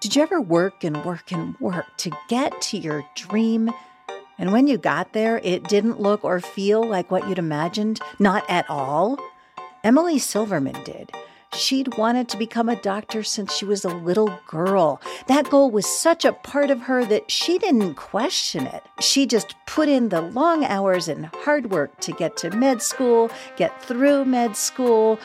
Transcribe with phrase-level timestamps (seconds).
[0.00, 3.70] Did you ever work and work and work to get to your dream?
[4.38, 8.00] And when you got there, it didn't look or feel like what you'd imagined?
[8.18, 9.18] Not at all?
[9.82, 11.12] Emily Silverman did.
[11.54, 15.00] She'd wanted to become a doctor since she was a little girl.
[15.28, 18.82] That goal was such a part of her that she didn't question it.
[19.00, 23.30] She just put in the long hours and hard work to get to med school,
[23.56, 25.18] get through med school,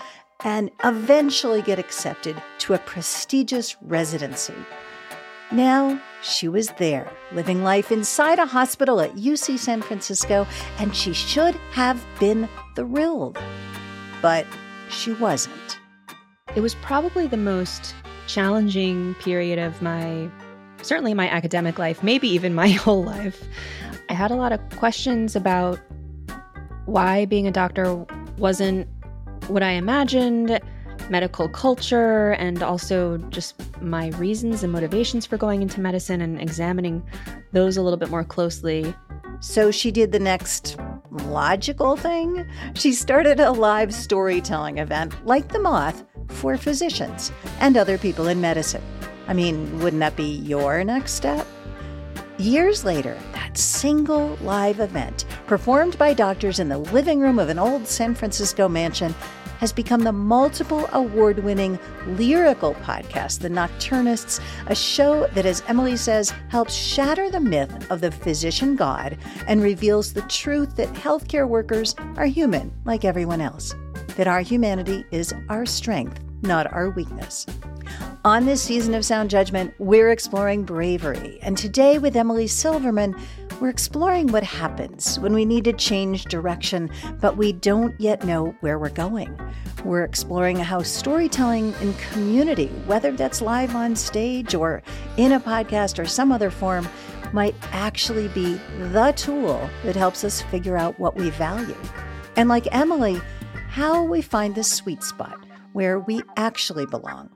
[0.43, 4.55] and eventually get accepted to a prestigious residency.
[5.51, 10.47] Now she was there, living life inside a hospital at UC San Francisco,
[10.79, 13.37] and she should have been thrilled.
[14.21, 14.45] But
[14.89, 15.79] she wasn't.
[16.55, 17.95] It was probably the most
[18.27, 20.29] challenging period of my,
[20.81, 23.43] certainly my academic life, maybe even my whole life.
[24.09, 25.79] I had a lot of questions about
[26.85, 28.05] why being a doctor
[28.37, 28.87] wasn't
[29.51, 30.59] what I imagined,
[31.09, 37.03] medical culture, and also just my reasons and motivations for going into medicine and examining
[37.51, 38.93] those a little bit more closely.
[39.39, 40.77] So she did the next
[41.11, 42.47] logical thing.
[42.75, 48.39] She started a live storytelling event like The Moth for physicians and other people in
[48.39, 48.83] medicine.
[49.27, 51.45] I mean, wouldn't that be your next step?
[52.37, 57.59] Years later, that single live event, performed by doctors in the living room of an
[57.59, 59.13] old San Francisco mansion,
[59.61, 65.95] has become the multiple award winning lyrical podcast, The Nocturnists, a show that, as Emily
[65.95, 71.47] says, helps shatter the myth of the physician god and reveals the truth that healthcare
[71.47, 73.75] workers are human like everyone else,
[74.17, 77.45] that our humanity is our strength, not our weakness.
[78.23, 81.39] On this season of Sound Judgment, we're exploring bravery.
[81.41, 83.15] And today, with Emily Silverman,
[83.61, 88.55] we're exploring what happens when we need to change direction, but we don't yet know
[88.61, 89.39] where we're going.
[89.85, 94.81] We're exploring how storytelling in community, whether that's live on stage or
[95.17, 96.89] in a podcast or some other form,
[97.33, 101.77] might actually be the tool that helps us figure out what we value.
[102.35, 103.21] And like Emily,
[103.69, 107.29] how we find the sweet spot where we actually belong.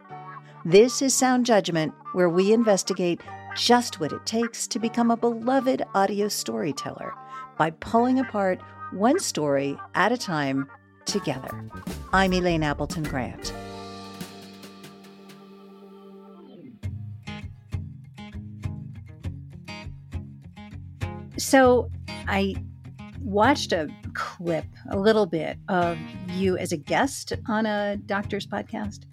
[0.66, 3.22] This is Sound Judgment, where we investigate
[3.56, 7.14] just what it takes to become a beloved audio storyteller
[7.58, 8.60] by pulling apart
[8.92, 10.70] one story at a time
[11.06, 11.50] together.
[12.12, 13.54] I'm Elaine Appleton Grant.
[21.38, 21.90] So
[22.28, 22.56] I
[23.22, 25.98] watched a clip, a little bit of
[26.30, 29.06] you as a guest on a doctor's podcast.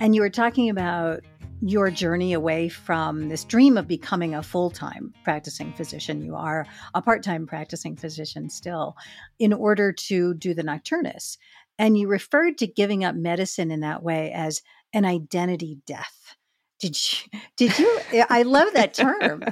[0.00, 1.22] And you were talking about
[1.62, 6.20] your journey away from this dream of becoming a full time practicing physician.
[6.20, 8.96] You are a part time practicing physician still,
[9.38, 11.38] in order to do the Nocturnists.
[11.78, 14.60] And you referred to giving up medicine in that way as
[14.92, 16.36] an identity death.
[16.80, 17.40] Did you?
[17.56, 18.00] Did you?
[18.28, 19.44] I love that term.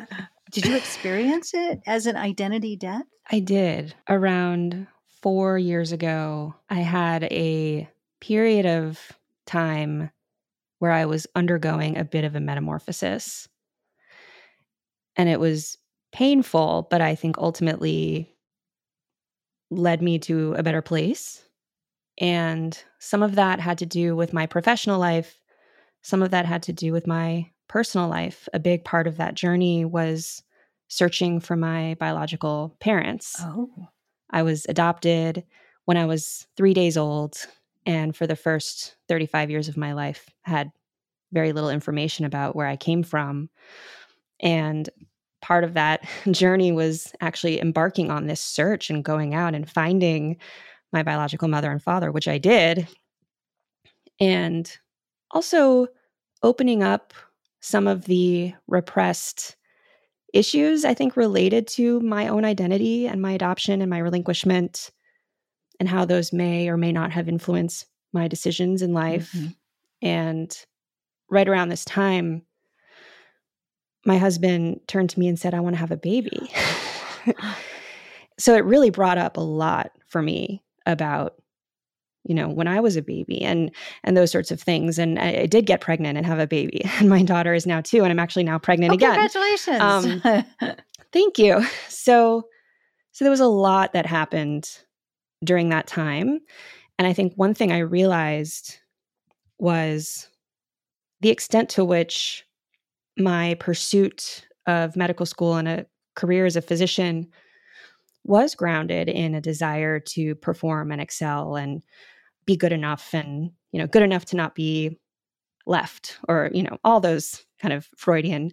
[0.51, 3.05] Did you experience it as an identity death?
[3.31, 3.95] I did.
[4.09, 4.89] Around
[5.23, 7.89] four years ago, I had a
[8.19, 8.99] period of
[9.47, 10.11] time
[10.81, 13.49] where I was undergoing a bit of a metamorphosis.
[15.15, 15.79] And it was
[16.13, 18.35] painful, but I think ultimately
[19.71, 21.45] led me to a better place.
[22.19, 25.41] And some of that had to do with my professional life,
[26.03, 28.49] some of that had to do with my personal life.
[28.53, 30.43] A big part of that journey was
[30.89, 33.37] searching for my biological parents.
[33.39, 33.71] Oh.
[34.31, 35.45] I was adopted
[35.85, 37.47] when I was three days old
[37.87, 40.71] and for the first 35 years of my life had
[41.33, 43.49] very little information about where I came from.
[44.41, 44.89] And
[45.41, 50.37] part of that journey was actually embarking on this search and going out and finding
[50.93, 52.89] my biological mother and father, which I did.
[54.19, 54.71] And
[55.31, 55.87] also
[56.43, 57.15] opening up
[57.61, 59.57] some of the repressed
[60.33, 64.91] issues, I think, related to my own identity and my adoption and my relinquishment,
[65.81, 69.33] and how those may or may not have influenced my decisions in life.
[69.33, 69.47] Mm-hmm.
[70.03, 70.67] And
[71.31, 72.43] right around this time,
[74.05, 76.51] my husband turned to me and said, I want to have a baby.
[78.39, 81.35] so it really brought up a lot for me about
[82.25, 83.71] you know when i was a baby and
[84.05, 86.83] and those sorts of things and i, I did get pregnant and have a baby
[86.99, 90.45] and my daughter is now two and i'm actually now pregnant oh, again congratulations um,
[91.13, 92.47] thank you so
[93.13, 94.69] so there was a lot that happened
[95.45, 96.41] during that time
[96.99, 98.79] and i think one thing i realized
[99.59, 100.29] was
[101.21, 102.45] the extent to which
[103.19, 107.27] my pursuit of medical school and a career as a physician
[108.25, 111.83] was grounded in a desire to perform and excel and
[112.47, 114.99] be good enough and you know good enough to not be
[115.67, 118.53] left, or, you know, all those kind of Freudian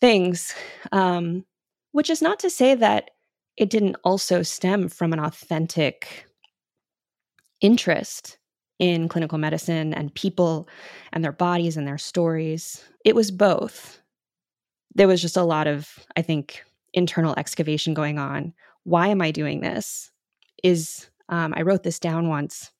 [0.00, 0.54] things.
[0.92, 1.44] Um,
[1.92, 3.10] which is not to say that
[3.56, 6.26] it didn't also stem from an authentic
[7.60, 8.38] interest
[8.78, 10.68] in clinical medicine and people
[11.12, 12.84] and their bodies and their stories.
[13.04, 14.00] It was both.
[14.94, 16.62] There was just a lot of, I think,
[16.92, 18.52] internal excavation going on.
[18.84, 20.10] Why am I doing this?
[20.62, 22.70] Is, um, I wrote this down once.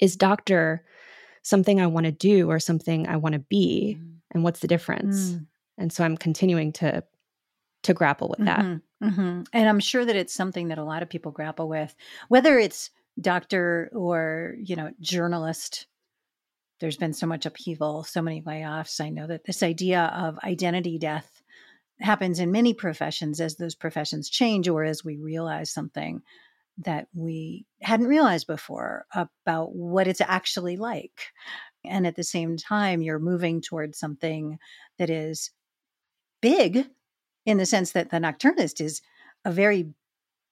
[0.00, 0.84] Is doctor
[1.42, 3.98] something I want to do or something I want to be?
[3.98, 4.14] Mm.
[4.32, 5.30] And what's the difference?
[5.30, 5.46] Mm.
[5.78, 7.04] And so I'm continuing to
[7.84, 8.80] to grapple with that.
[9.02, 9.42] Mm-hmm.
[9.52, 11.94] And I'm sure that it's something that a lot of people grapple with,
[12.28, 12.90] whether it's
[13.20, 15.86] doctor or, you know, journalist.
[16.80, 19.00] There's been so much upheaval, so many layoffs.
[19.00, 21.42] I know that this idea of identity death
[22.00, 26.22] happens in many professions as those professions change or as we realize something
[26.78, 31.32] that we hadn't realized before about what it's actually like.
[31.84, 34.58] And at the same time, you're moving towards something
[34.98, 35.50] that is
[36.40, 36.86] big
[37.48, 39.00] in the sense that the nocturnist is
[39.46, 39.88] a very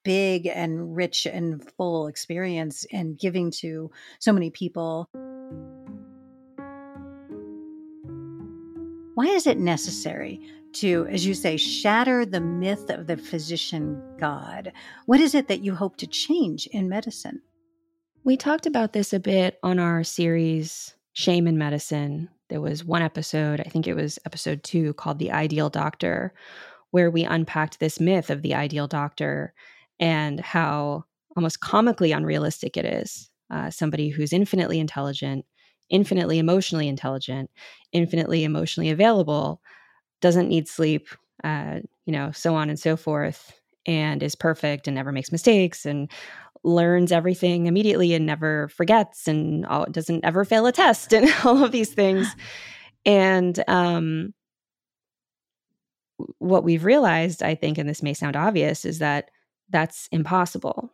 [0.02, 5.06] big and rich and full experience and giving to so many people.
[9.14, 10.40] Why is it necessary
[10.75, 14.72] to, as you say, shatter the myth of the physician God?
[15.04, 17.43] What is it that you hope to change in medicine?
[18.25, 22.31] We talked about this a bit on our series, Shame in Medicine.
[22.48, 26.32] There was one episode, I think it was episode two, called The Ideal Doctor,
[26.96, 29.52] where we unpacked this myth of the ideal doctor
[30.00, 31.04] and how
[31.37, 33.28] almost comically unrealistic it is.
[33.50, 35.44] Uh, somebody who's infinitely intelligent,
[35.90, 37.50] infinitely emotionally intelligent,
[37.93, 39.60] infinitely emotionally available,
[40.22, 41.08] doesn't need sleep,
[41.44, 43.52] uh, you know, so on and so forth,
[43.84, 46.10] and is perfect and never makes mistakes and
[46.64, 51.72] learns everything immediately and never forgets and doesn't ever fail a test and all of
[51.72, 52.34] these things.
[53.04, 54.32] And um,
[56.39, 59.31] what we've realized, I think, and this may sound obvious, is that
[59.71, 60.93] that's impossible.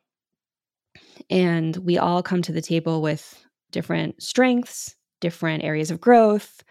[1.31, 6.63] And we all come to the table with different strengths, different areas of growth,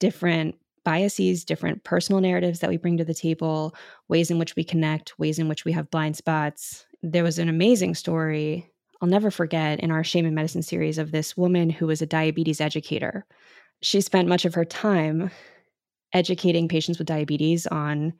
[0.00, 3.74] different biases, different personal narratives that we bring to the table,
[4.08, 6.86] ways in which we connect, ways in which we have blind spots.
[7.02, 8.72] There was an amazing story
[9.02, 12.06] I'll never forget in our Shame in Medicine series of this woman who was a
[12.06, 13.26] diabetes educator.
[13.80, 15.32] She spent much of her time
[16.12, 18.12] educating patients with diabetes on,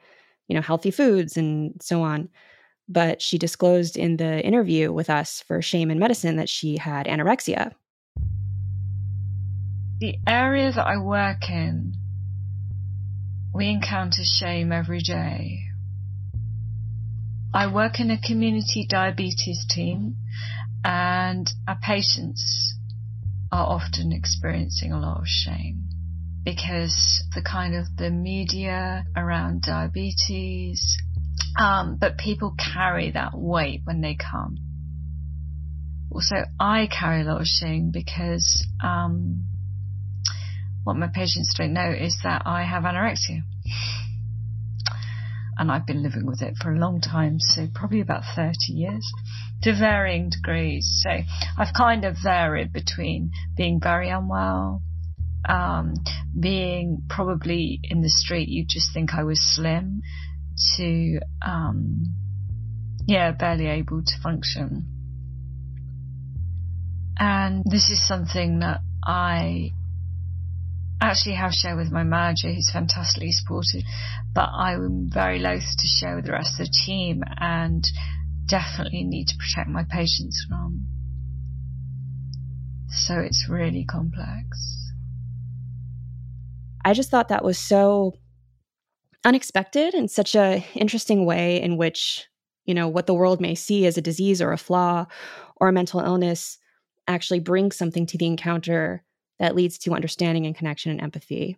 [0.49, 2.29] you know, healthy foods and so on.
[2.89, 7.07] But she disclosed in the interview with us for Shame in Medicine that she had
[7.07, 7.73] anorexia.
[10.01, 11.95] The area that I work in,
[13.55, 15.61] we encounter shame every day.
[17.55, 20.17] I work in a community diabetes team,
[20.85, 22.75] and our patients
[23.53, 25.92] are often experiencing a lot of shame
[26.45, 30.97] because the kind of the media around diabetes,
[31.59, 34.57] um, but people carry that weight when they come.
[36.11, 39.45] Also, I carry a lot of shame because um,
[40.85, 43.43] what my patients don't know is that I have anorexia.
[45.57, 49.07] And I've been living with it for a long time, so probably about 30 years,
[49.63, 51.01] to varying degrees.
[51.03, 51.11] So
[51.57, 54.83] I've kind of varied between being very unwell,
[55.49, 55.95] um,
[56.39, 60.03] being probably in the street, you'd just think I was slim,
[60.77, 62.05] to um,
[63.07, 64.87] yeah, barely able to function.
[67.19, 69.73] And this is something that I
[71.01, 73.83] actually have shared with my manager, who's fantastically supportive,
[74.35, 77.85] but I'm very loath to share with the rest of the team and
[78.47, 80.87] definitely need to protect my patients from.
[82.89, 84.82] So it's really complex.
[86.85, 88.15] I just thought that was so
[89.25, 92.27] unexpected and such a interesting way in which,
[92.65, 95.07] you know, what the world may see as a disease or a flaw
[95.57, 96.59] or a mental illness
[97.07, 99.05] actually brings something to the encounter
[99.39, 101.57] that leads to understanding and connection and empathy.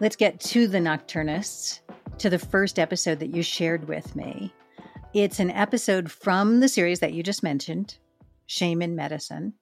[0.00, 1.80] Let's get to the Nocturnists,
[2.18, 4.52] to the first episode that you shared with me.
[5.12, 7.96] It's an episode from the series that you just mentioned,
[8.46, 9.54] Shame in Medicine.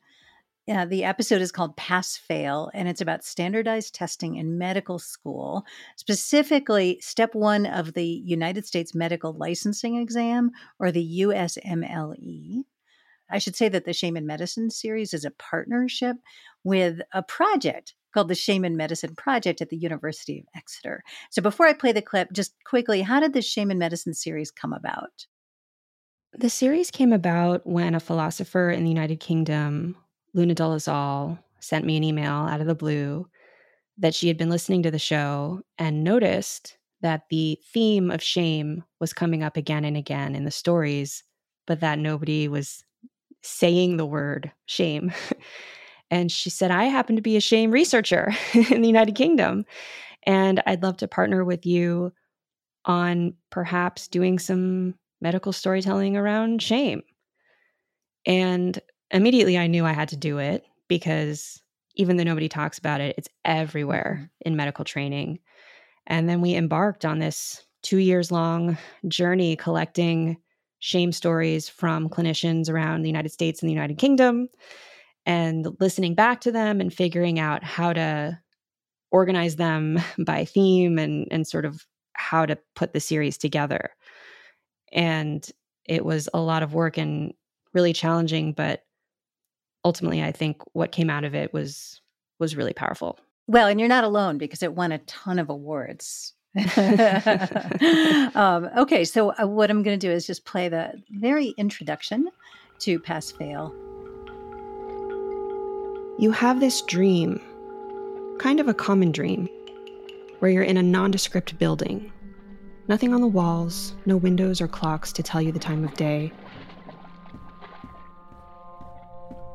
[0.68, 5.64] Uh, the episode is called Pass Fail, and it's about standardized testing in medical school,
[5.96, 12.64] specifically step one of the United States Medical Licensing Exam or the USMLE.
[13.28, 16.16] I should say that the Shame in Medicine series is a partnership
[16.62, 21.02] with a project called the Shame in Medicine Project at the University of Exeter.
[21.30, 24.50] So before I play the clip, just quickly, how did the Shame in Medicine series
[24.50, 25.26] come about?
[26.34, 29.96] The series came about when a philosopher in the United Kingdom,
[30.32, 33.26] Luna Dolezal, sent me an email out of the blue
[33.98, 38.82] that she had been listening to the show and noticed that the theme of shame
[38.98, 41.22] was coming up again and again in the stories,
[41.66, 42.82] but that nobody was
[43.42, 45.12] saying the word shame.
[46.10, 48.32] and she said, I happen to be a shame researcher
[48.70, 49.66] in the United Kingdom,
[50.22, 52.12] and I'd love to partner with you
[52.86, 57.02] on perhaps doing some medical storytelling around shame.
[58.26, 58.78] And
[59.10, 61.62] immediately I knew I had to do it because
[61.94, 64.48] even though nobody talks about it, it's everywhere mm-hmm.
[64.48, 65.38] in medical training.
[66.06, 68.76] And then we embarked on this two years long
[69.08, 70.36] journey collecting
[70.80, 74.48] shame stories from clinicians around the United States and the United Kingdom
[75.26, 78.38] and listening back to them and figuring out how to
[79.12, 83.90] organize them by theme and, and sort of how to put the series together.
[84.92, 85.48] And
[85.84, 87.34] it was a lot of work and
[87.72, 88.84] really challenging, but
[89.84, 92.00] ultimately I think what came out of it was
[92.38, 93.18] was really powerful.
[93.46, 96.34] Well, and you're not alone because it won a ton of awards.
[98.34, 102.28] um, okay, so uh, what I'm going to do is just play the very introduction
[102.80, 103.74] to Pass Fail.
[106.18, 107.40] You have this dream,
[108.38, 109.48] kind of a common dream,
[110.40, 112.12] where you're in a nondescript building.
[112.92, 116.30] Nothing on the walls, no windows or clocks to tell you the time of day.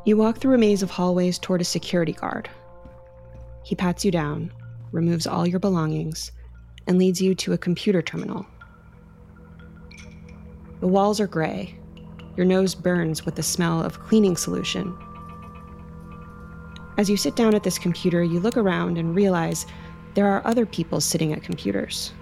[0.05, 2.49] You walk through a maze of hallways toward a security guard.
[3.63, 4.51] He pats you down,
[4.91, 6.31] removes all your belongings,
[6.87, 8.43] and leads you to a computer terminal.
[10.79, 11.77] The walls are gray.
[12.37, 14.97] Your nose burns with the smell of cleaning solution.
[16.97, 19.67] As you sit down at this computer, you look around and realize
[20.15, 22.13] there are other people sitting at computers.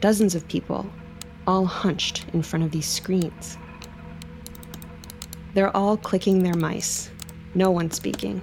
[0.00, 0.90] Dozens of people,
[1.46, 3.56] all hunched in front of these screens.
[5.54, 7.10] They're all clicking their mice,
[7.54, 8.42] no one speaking.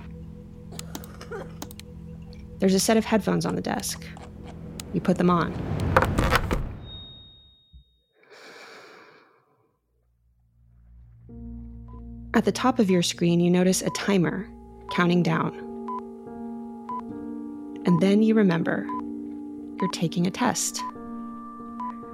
[2.60, 4.03] There's a set of headphones on the desk.
[4.93, 5.53] You put them on.
[12.36, 14.50] At the top of your screen, you notice a timer
[14.91, 15.53] counting down.
[17.86, 18.88] And then you remember
[19.79, 20.81] you're taking a test.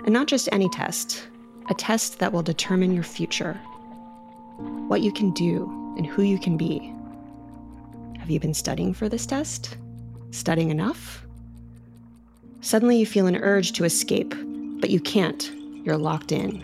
[0.06, 1.28] And not just any test,
[1.70, 3.60] a test that will determine your future
[4.90, 6.94] what you can do, and who you can be.
[8.18, 9.78] Have you been studying for this test?
[10.32, 11.24] Studying enough?
[12.62, 14.34] Suddenly you feel an urge to escape,
[14.80, 15.52] but you can't.
[15.86, 16.64] You're locked in,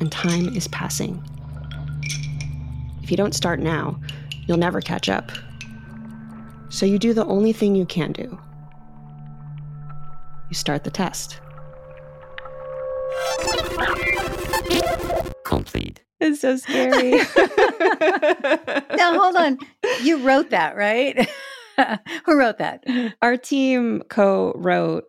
[0.00, 1.22] and time is passing.
[3.02, 4.00] If you don't start now,
[4.46, 5.30] you'll never catch up.
[6.68, 8.38] So you do the only thing you can do
[10.48, 11.40] you start the test.
[15.46, 16.02] Complete.
[16.18, 17.10] It's so scary.
[18.96, 19.58] now, hold on.
[20.02, 21.28] You wrote that, right?
[22.24, 22.84] Who wrote that?
[23.22, 25.04] Our team co wrote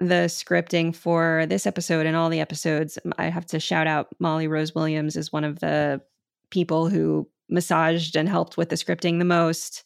[0.00, 2.98] the scripting for this episode and all the episodes.
[3.16, 6.00] I have to shout out Molly Rose Williams is one of the
[6.50, 9.84] people who massaged and helped with the scripting the most.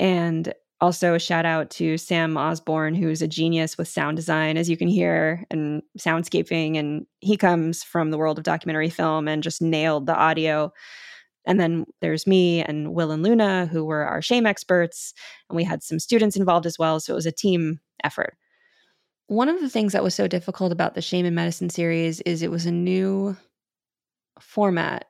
[0.00, 4.70] And also a shout out to Sam Osborne, who's a genius with sound design, as
[4.70, 6.78] you can hear, and soundscaping.
[6.78, 10.72] And he comes from the world of documentary film and just nailed the audio.
[11.46, 15.14] And then there's me and Will and Luna, who were our shame experts.
[15.48, 17.00] And we had some students involved as well.
[17.00, 18.36] So it was a team effort.
[19.26, 22.42] One of the things that was so difficult about the Shame in Medicine series is
[22.42, 23.36] it was a new
[24.40, 25.06] format.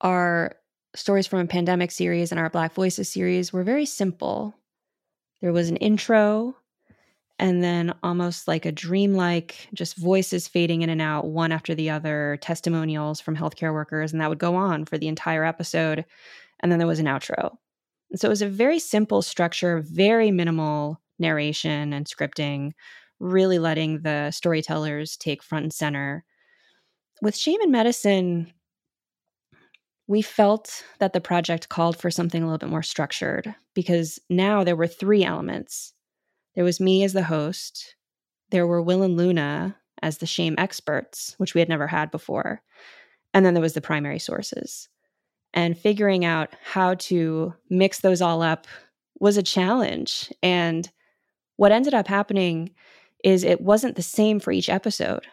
[0.00, 0.54] Our
[0.94, 4.54] stories from a pandemic series and our Black Voices series were very simple
[5.40, 6.56] there was an intro
[7.38, 11.90] and then almost like a dreamlike just voices fading in and out one after the
[11.90, 16.04] other testimonials from healthcare workers and that would go on for the entire episode
[16.60, 17.56] and then there was an outro.
[18.10, 22.72] And so it was a very simple structure very minimal narration and scripting
[23.20, 26.24] really letting the storytellers take front and center.
[27.20, 28.52] With shame in medicine
[30.08, 34.64] we felt that the project called for something a little bit more structured because now
[34.64, 35.92] there were three elements.
[36.56, 37.94] There was me as the host,
[38.50, 42.62] there were Will and Luna as the shame experts, which we had never had before,
[43.34, 44.88] and then there was the primary sources.
[45.52, 48.66] And figuring out how to mix those all up
[49.20, 50.32] was a challenge.
[50.42, 50.90] And
[51.56, 52.70] what ended up happening
[53.24, 55.26] is it wasn't the same for each episode.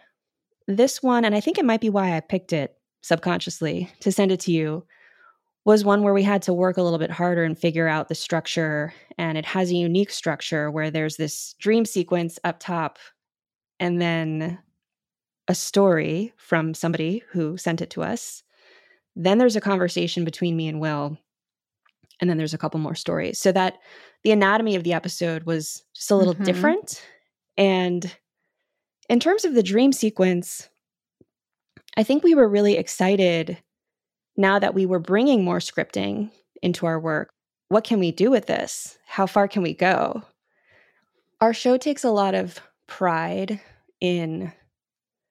[0.68, 4.32] This one, and I think it might be why I picked it subconsciously to send
[4.32, 4.84] it to you
[5.64, 8.16] was one where we had to work a little bit harder and figure out the
[8.16, 8.94] structure.
[9.18, 12.98] And it has a unique structure where there's this dream sequence up top,
[13.80, 14.58] and then
[15.48, 18.42] a story from somebody who sent it to us.
[19.16, 21.18] Then there's a conversation between me and Will.
[22.20, 23.40] And then there's a couple more stories.
[23.40, 23.78] So that
[24.24, 26.44] the anatomy of the episode was just a little mm-hmm.
[26.44, 27.04] different.
[27.58, 28.16] And
[29.10, 30.70] in terms of the dream sequence,
[31.98, 33.58] I think we were really excited
[34.38, 37.30] now that we were bringing more scripting into our work.
[37.70, 38.98] What can we do with this?
[39.08, 40.24] How far can we go?
[41.42, 43.60] Our show takes a lot of pride
[44.02, 44.52] in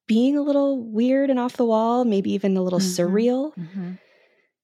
[0.06, 3.02] being a little weird and off the wall, maybe even a little mm-hmm.
[3.02, 3.54] surreal.
[3.56, 3.92] Mm-hmm.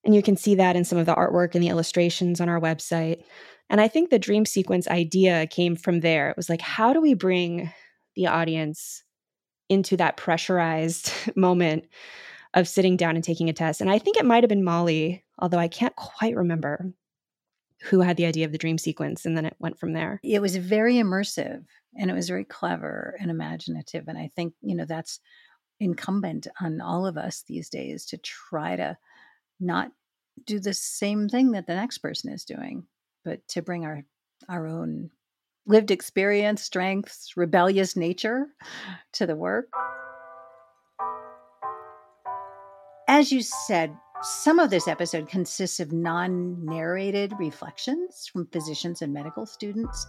[0.04, 2.61] And you can see that in some of the artwork and the illustrations on our
[2.61, 3.23] website.
[3.69, 6.30] And I think the dream sequence idea came from there.
[6.30, 7.73] It was like, how do we bring
[8.16, 9.04] the audience
[9.71, 11.87] into that pressurized moment
[12.53, 13.81] of sitting down and taking a test?
[13.81, 16.93] And I think it might have been Molly, although I can't quite remember
[17.83, 19.25] who had the idea of the dream sequence.
[19.25, 20.21] And then it went from there.
[20.23, 21.65] It was very immersive
[21.97, 24.07] and it was very clever and imaginative.
[24.07, 25.21] And I think, you know, that's
[25.81, 28.99] incumbent on all of us these days to try to
[29.59, 29.91] not
[30.45, 32.87] do the same thing that the next person is doing,
[33.25, 34.05] but to bring our
[34.49, 35.11] our own
[35.67, 38.47] lived experience, strengths, rebellious nature
[39.12, 39.69] to the work.
[43.09, 49.12] As you said, some of this episode consists of non narrated reflections from physicians and
[49.12, 50.07] medical students.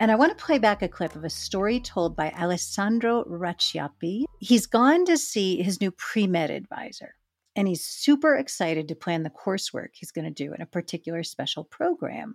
[0.00, 4.24] And I want to play back a clip of a story told by Alessandro Racciappi.
[4.38, 7.14] He's gone to see his new pre med advisor
[7.54, 11.22] and he's super excited to plan the coursework he's going to do in a particular
[11.22, 12.34] special program.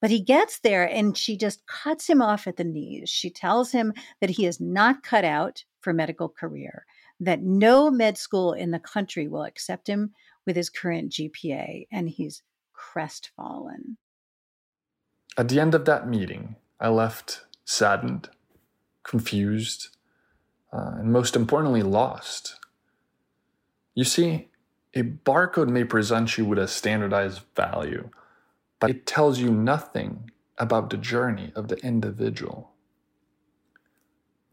[0.00, 3.08] But he gets there and she just cuts him off at the knees.
[3.08, 6.86] She tells him that he is not cut out for medical career,
[7.20, 10.12] that no med school in the country will accept him
[10.46, 13.96] with his current GPA, and he's crestfallen.
[15.36, 18.30] At the end of that meeting, I left saddened,
[19.02, 19.88] confused,
[20.72, 22.57] uh, and most importantly, lost.
[23.98, 24.46] You see,
[24.94, 28.10] a barcode may present you with a standardized value,
[28.78, 32.70] but it tells you nothing about the journey of the individual.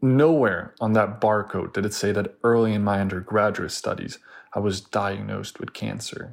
[0.02, 4.18] Nowhere on that barcode did it say that early in my undergraduate studies,
[4.52, 6.32] I was diagnosed with cancer.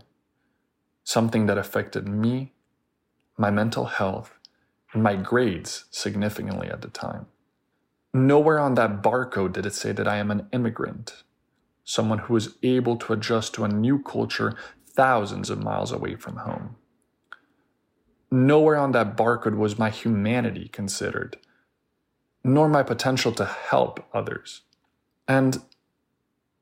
[1.04, 2.54] Something that affected me,
[3.38, 4.40] my mental health,
[4.92, 7.28] and my grades significantly at the time.
[8.12, 11.22] Nowhere on that barcode did it say that I am an immigrant
[11.84, 14.56] someone who was able to adjust to a new culture
[14.88, 16.76] thousands of miles away from home.
[18.32, 21.38] Nowhere on that barcode was my humanity considered,
[22.44, 24.62] nor my potential to help others.
[25.28, 25.62] And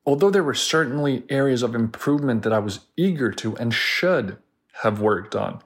[0.06, 4.38] although there were certainly areas of improvement that I was eager to and should
[4.84, 5.62] have worked on,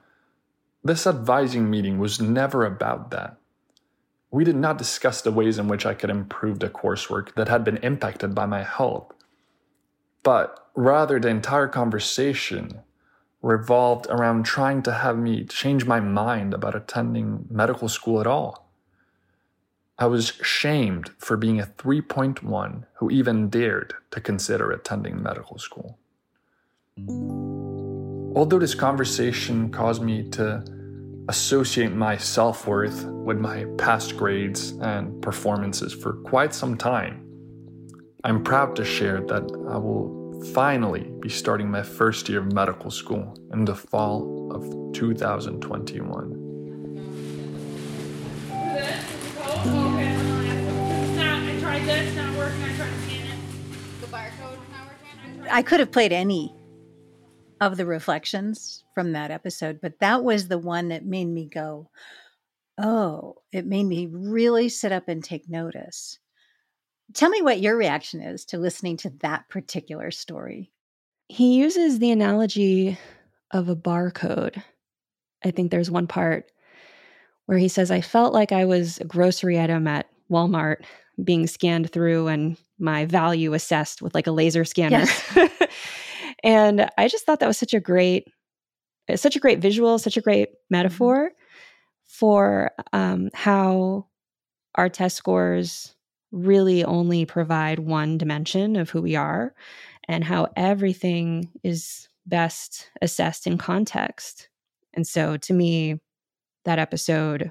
[0.84, 3.38] this advising meeting was never about that.
[4.30, 7.64] We did not discuss the ways in which I could improve the coursework that had
[7.64, 9.12] been impacted by my health.
[10.26, 12.80] But rather, the entire conversation
[13.42, 18.68] revolved around trying to have me change my mind about attending medical school at all.
[20.00, 25.96] I was shamed for being a 3.1 who even dared to consider attending medical school.
[28.34, 30.64] Although this conversation caused me to
[31.28, 37.25] associate my self worth with my past grades and performances for quite some time,
[38.26, 42.90] I'm proud to share that I will finally be starting my first year of medical
[42.90, 46.42] school in the fall of 2021.
[55.48, 56.52] I could have played any
[57.60, 61.90] of the reflections from that episode, but that was the one that made me go,
[62.76, 66.18] oh, it made me really sit up and take notice.
[67.14, 70.72] Tell me what your reaction is to listening to that particular story.
[71.28, 72.98] He uses the analogy
[73.50, 74.62] of a barcode.
[75.44, 76.50] I think there's one part
[77.46, 80.84] where he says, I felt like I was a grocery item at Walmart
[81.22, 84.98] being scanned through and my value assessed with like a laser scanner.
[84.98, 85.38] Yes.
[86.44, 88.28] and I just thought that was such a great,
[89.14, 90.56] such a great visual, such a great mm-hmm.
[90.70, 91.30] metaphor
[92.04, 94.06] for um, how
[94.74, 95.95] our test scores
[96.36, 99.54] really only provide one dimension of who we are
[100.08, 104.48] and how everything is best assessed in context.
[104.94, 106.00] And so to me,
[106.64, 107.50] that episode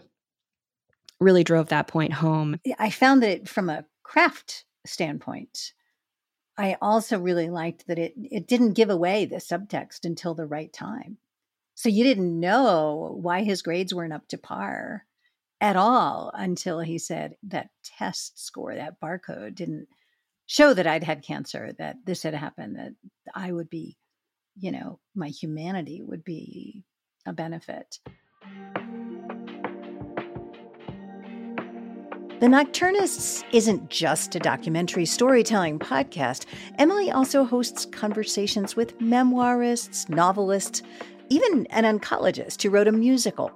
[1.19, 2.59] really drove that point home.
[2.77, 5.73] I found that from a craft standpoint,
[6.57, 10.71] I also really liked that it it didn't give away the subtext until the right
[10.71, 11.17] time.
[11.75, 15.05] So you didn't know why his grades weren't up to par
[15.61, 19.87] at all until he said that test score, that barcode didn't
[20.47, 22.93] show that I'd had cancer, that this had happened, that
[23.33, 23.97] I would be,
[24.57, 26.83] you know, my humanity would be
[27.25, 27.99] a benefit.
[32.41, 36.45] The Nocturnists isn't just a documentary storytelling podcast.
[36.77, 40.81] Emily also hosts conversations with memoirists, novelists,
[41.29, 43.51] even an oncologist who wrote a musical.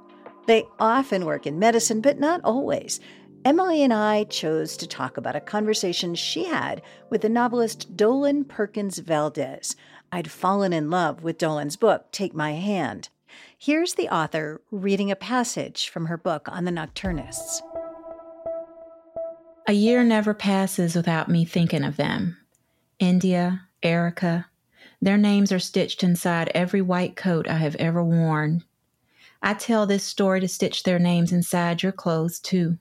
[0.49, 2.99] They often work in medicine, but not always.
[3.45, 8.43] Emily and I chose to talk about a conversation she had with the novelist Dolen
[8.45, 9.75] Perkins Valdez.
[10.11, 13.09] I'd fallen in love with Dolen's book, Take My Hand.
[13.59, 17.61] Here's the author reading a passage from her book on the Nocturnists.
[19.67, 22.37] A year never passes without me thinking of them.
[22.97, 24.47] India, Erica,
[24.99, 28.63] their names are stitched inside every white coat I have ever worn.
[29.41, 32.77] I tell this story to stitch their names inside your clothes, too.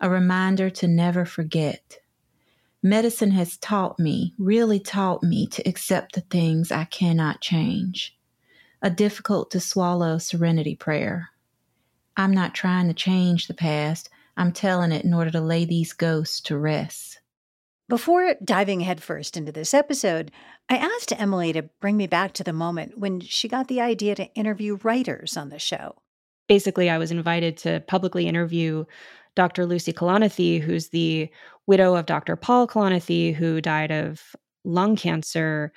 [0.00, 1.98] A reminder to never forget.
[2.82, 8.18] Medicine has taught me, really taught me, to accept the things I cannot change.
[8.82, 11.30] A difficult to swallow serenity prayer.
[12.16, 14.10] I'm not trying to change the past.
[14.36, 17.20] I'm telling it in order to lay these ghosts to rest.
[17.88, 20.30] Before diving headfirst into this episode,
[20.68, 24.14] I asked Emily to bring me back to the moment when she got the idea
[24.14, 25.96] to interview writers on the show.
[26.48, 28.84] Basically, I was invited to publicly interview
[29.34, 29.66] Dr.
[29.66, 31.30] Lucy Kalanithi, who's the
[31.66, 32.36] widow of Dr.
[32.36, 35.72] Paul Kalanithi, who died of lung cancer,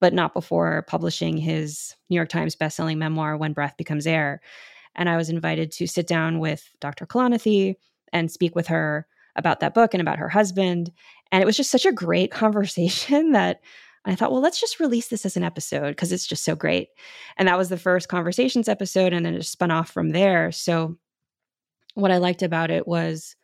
[0.00, 4.40] but not before publishing his New York Times bestselling memoir, When Breath Becomes Air.
[4.94, 7.06] And I was invited to sit down with Dr.
[7.06, 7.76] Kalanithi
[8.12, 10.92] and speak with her about that book and about her husband.
[11.30, 13.60] And it was just such a great conversation that
[14.04, 16.88] I thought, well, let's just release this as an episode because it's just so great.
[17.36, 19.12] And that was the first conversations episode.
[19.12, 20.52] And then it spun off from there.
[20.52, 20.96] So,
[21.94, 23.34] what I liked about it was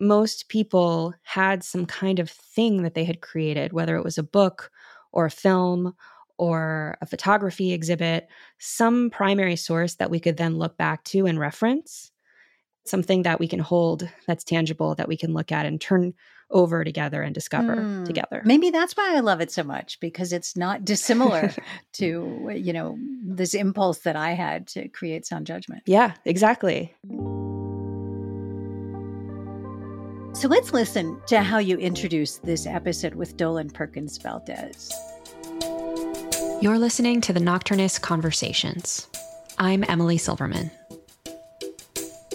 [0.00, 4.22] most people had some kind of thing that they had created, whether it was a
[4.22, 4.70] book
[5.12, 5.94] or a film
[6.38, 11.38] or a photography exhibit, some primary source that we could then look back to and
[11.38, 12.10] reference
[12.88, 16.14] something that we can hold that's tangible that we can look at and turn
[16.50, 18.04] over together and discover mm.
[18.04, 18.42] together.
[18.44, 21.52] Maybe that's why I love it so much because it's not dissimilar
[21.94, 25.82] to, you know, this impulse that I had to create sound judgment.
[25.86, 26.94] Yeah, exactly.
[30.34, 34.92] So let's listen to how you introduce this episode with Dolen Perkins Valdez.
[36.60, 39.08] You're listening to the Nocturnist Conversations.
[39.58, 40.70] I'm Emily Silverman.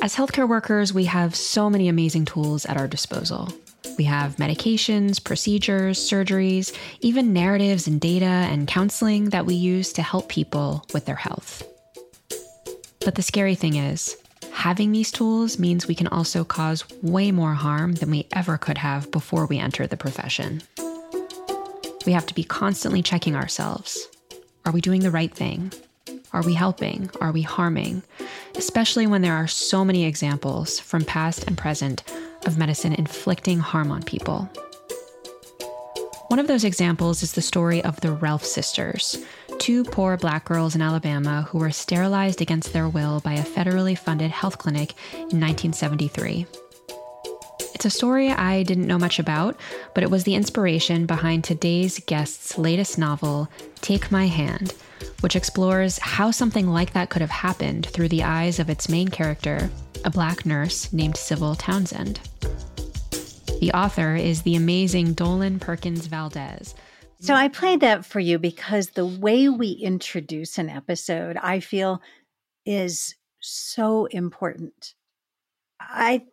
[0.02, 3.50] As healthcare workers, we have so many amazing tools at our disposal.
[3.98, 10.02] We have medications, procedures, surgeries, even narratives and data and counseling that we use to
[10.02, 11.63] help people with their health.
[13.04, 14.17] But the scary thing is,
[14.52, 18.78] having these tools means we can also cause way more harm than we ever could
[18.78, 20.62] have before we enter the profession.
[22.06, 24.08] We have to be constantly checking ourselves.
[24.65, 25.72] Are we doing the right thing?
[26.34, 27.10] Are we helping?
[27.20, 28.04] Are we harming?
[28.56, 32.04] Especially when there are so many examples from past and present
[32.45, 34.49] of medicine inflicting harm on people.
[36.32, 39.21] One of those examples is the story of the Relf sisters,
[39.60, 43.97] two poor black girls in Alabama who were sterilized against their will by a federally
[43.97, 46.45] funded health clinic in 1973.
[47.75, 49.60] It's a story I didn't know much about,
[49.93, 53.49] but it was the inspiration behind today's guest's latest novel,
[53.82, 54.73] Take My Hand,
[55.19, 59.10] which explores how something like that could have happened through the eyes of its main
[59.10, 59.69] character,
[60.06, 62.21] a black nurse named Civil Townsend.
[63.62, 66.74] The author is the amazing Dolen Perkins Valdez.
[67.19, 72.02] So I played that for you because the way we introduce an episode, I feel,
[72.65, 74.95] is so important.
[75.80, 76.24] I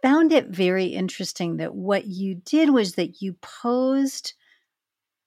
[0.00, 4.34] found it very interesting that what you did was that you posed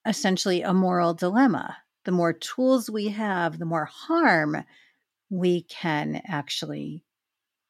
[0.05, 4.63] essentially a moral dilemma the more tools we have, the more harm
[5.29, 7.03] we can actually,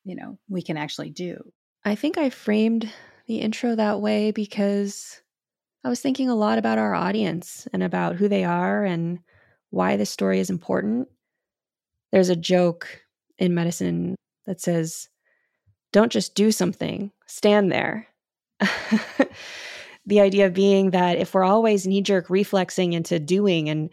[0.05, 1.51] you know, we can actually do.
[1.83, 2.89] I think I framed
[3.29, 5.21] the intro that way because
[5.83, 9.19] I was thinking a lot about our audience and about who they are and
[9.69, 11.07] why this story is important.
[12.11, 12.87] There's a joke
[13.37, 14.15] in medicine
[14.47, 15.09] that says,
[15.93, 18.07] don't just do something, stand there.
[20.07, 23.91] the idea being that if we're always knee jerk reflexing into doing and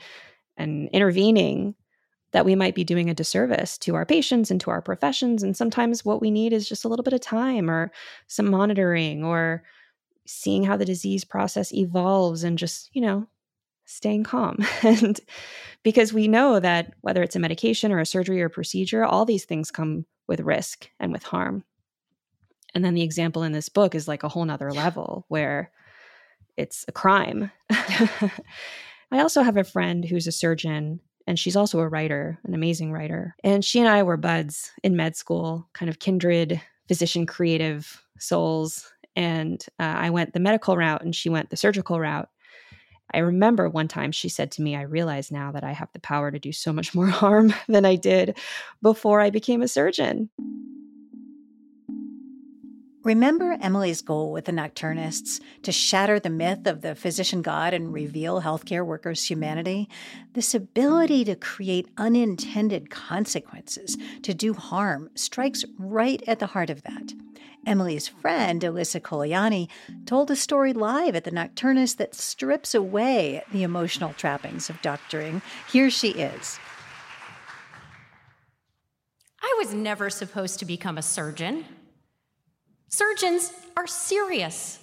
[0.56, 1.74] and intervening
[2.36, 5.56] that we might be doing a disservice to our patients and to our professions and
[5.56, 7.90] sometimes what we need is just a little bit of time or
[8.26, 9.62] some monitoring or
[10.26, 13.26] seeing how the disease process evolves and just you know
[13.86, 14.58] staying calm.
[14.82, 15.18] And
[15.82, 19.24] because we know that whether it's a medication or a surgery or a procedure all
[19.24, 21.64] these things come with risk and with harm.
[22.74, 25.70] And then the example in this book is like a whole nother level where
[26.58, 27.50] it's a crime.
[27.70, 28.30] I
[29.12, 33.34] also have a friend who's a surgeon and she's also a writer, an amazing writer.
[33.42, 38.92] And she and I were buds in med school, kind of kindred physician creative souls.
[39.16, 42.28] And uh, I went the medical route and she went the surgical route.
[43.12, 46.00] I remember one time she said to me, I realize now that I have the
[46.00, 48.36] power to do so much more harm than I did
[48.82, 50.30] before I became a surgeon.
[53.06, 57.92] Remember Emily's goal with the Nocturnists to shatter the myth of the physician god and
[57.92, 59.88] reveal healthcare workers' humanity?
[60.32, 66.82] This ability to create unintended consequences, to do harm, strikes right at the heart of
[66.82, 67.12] that.
[67.64, 69.68] Emily's friend, Alyssa Coliani,
[70.04, 75.42] told a story live at the Nocturnist that strips away the emotional trappings of doctoring.
[75.70, 76.58] Here she is.
[79.40, 81.66] I was never supposed to become a surgeon.
[82.88, 84.78] Surgeons are serious.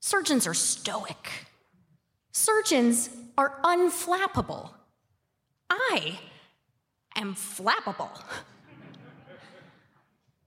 [0.00, 1.30] Surgeons are stoic.
[2.32, 3.08] Surgeons
[3.38, 4.70] are unflappable.
[5.70, 6.18] I
[7.16, 8.10] am flappable.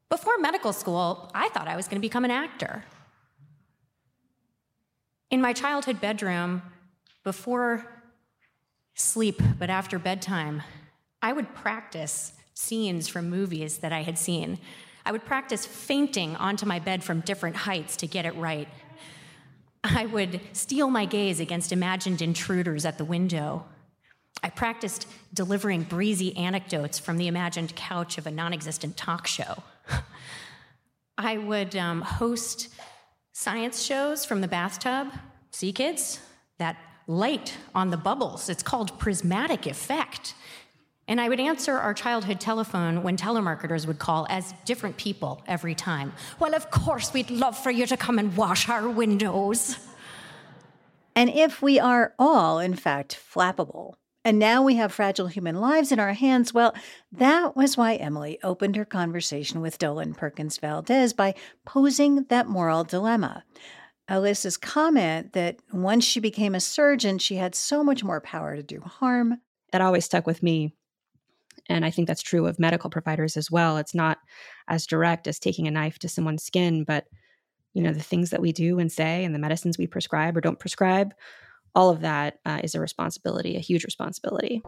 [0.10, 2.86] Before medical school, I thought I was going to become an actor.
[5.30, 6.62] In my childhood bedroom,
[7.24, 7.86] before
[8.96, 10.64] sleep, but after bedtime,
[11.22, 14.60] I would practice scenes from movies that I had seen
[15.08, 18.68] I would practice fainting onto my bed from different heights to get it right.
[19.82, 23.64] I would steel my gaze against imagined intruders at the window.
[24.44, 29.64] I practiced delivering breezy anecdotes from the imagined couch of a non existent talk show.
[31.18, 32.68] I would um, host
[33.32, 35.08] science shows from the bathtub.
[35.52, 36.20] See, kids?
[36.58, 36.76] That
[37.08, 38.50] light on the bubbles.
[38.50, 40.34] It's called prismatic effect.
[41.08, 45.74] And I would answer our childhood telephone when telemarketers would call as different people every
[45.74, 46.12] time.
[46.40, 49.78] Well, of course, we'd love for you to come and wash our windows.
[51.16, 55.94] And if we are all, in fact, flappable, and now we have fragile human lives
[55.94, 56.76] in our hands, well,
[57.14, 61.34] that was why Emily opened her conversation with Dolen Perkins Valdez by
[61.66, 63.46] posing that moral dilemma.
[64.10, 68.64] Alyssa's comment that once she became a surgeon, she had so much more power to
[68.64, 69.40] do harm.
[69.72, 70.74] That always stuck with me
[71.70, 73.78] and I think that's true of medical providers as well.
[73.78, 74.20] It's not
[74.68, 77.06] as direct as taking a knife to someone's skin, but
[77.74, 80.42] you know the things that we do and say and the medicines we prescribe or
[80.42, 81.14] don't prescribe
[81.76, 84.62] all of that uh, is a responsibility a huge responsibility.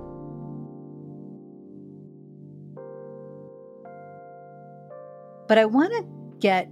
[5.47, 6.69] But i want to get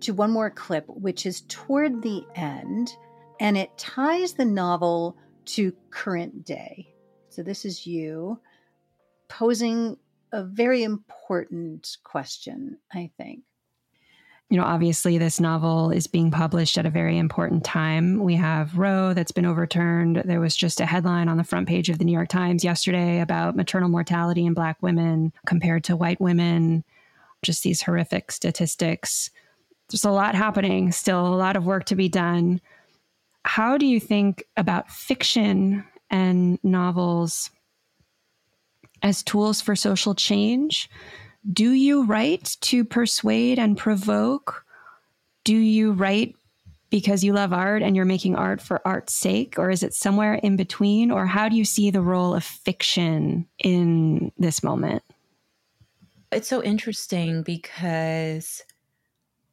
[0.00, 2.92] to one more clip which is toward the end
[3.40, 6.92] and it ties the novel to current day.
[7.30, 8.38] So this is you
[9.28, 9.96] posing
[10.32, 13.42] a very important question, I think.
[14.50, 18.22] You know, obviously, this novel is being published at a very important time.
[18.22, 20.22] We have Roe that's been overturned.
[20.24, 23.20] There was just a headline on the front page of the New York Times yesterday
[23.20, 26.82] about maternal mortality in Black women compared to white women,
[27.42, 29.30] just these horrific statistics.
[29.90, 32.62] There's a lot happening, still a lot of work to be done.
[33.44, 37.50] How do you think about fiction and novels
[39.02, 40.90] as tools for social change?
[41.50, 44.64] Do you write to persuade and provoke?
[45.44, 46.34] Do you write
[46.90, 49.58] because you love art and you're making art for art's sake?
[49.58, 51.10] Or is it somewhere in between?
[51.10, 55.02] Or how do you see the role of fiction in this moment?
[56.30, 58.62] It's so interesting because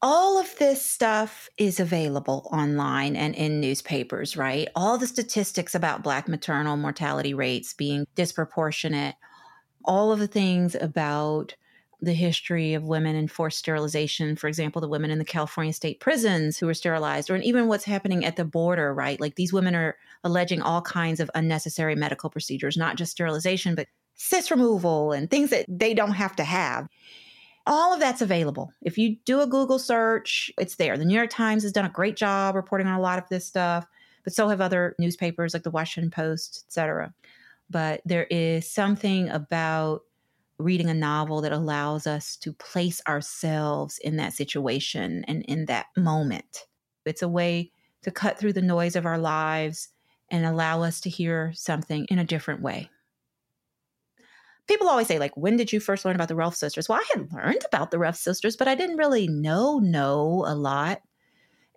[0.01, 4.67] all of this stuff is available online and in newspapers, right?
[4.75, 9.15] All the statistics about Black maternal mortality rates being disproportionate
[9.85, 11.55] all of the things about
[12.01, 15.99] the history of women and forced sterilization, for example, the women in the California state
[15.99, 19.19] prisons who were sterilized, or even what's happening at the border, right?
[19.19, 23.87] Like these women are alleging all kinds of unnecessary medical procedures, not just sterilization, but
[24.15, 26.87] cyst removal and things that they don't have to have.
[27.65, 28.71] All of that's available.
[28.83, 30.97] If you do a Google search, it's there.
[30.97, 33.45] The New York Times has done a great job reporting on a lot of this
[33.45, 33.85] stuff,
[34.23, 37.13] but so have other newspapers like the Washington Post, et cetera
[37.69, 40.01] but there is something about
[40.57, 45.87] reading a novel that allows us to place ourselves in that situation and in that
[45.97, 46.65] moment.
[47.05, 47.71] It's a way
[48.03, 49.89] to cut through the noise of our lives
[50.31, 52.89] and allow us to hear something in a different way.
[54.67, 56.89] People always say, like, when did you first learn about the Relf sisters?
[56.89, 60.55] Well, I had learned about the Relf sisters, but I didn't really know know a
[60.55, 61.01] lot.